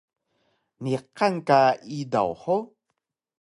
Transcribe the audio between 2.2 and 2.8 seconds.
hug?